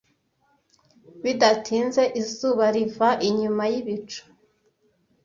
[1.23, 4.21] Bidatinze izuba riva inyuma yibicu.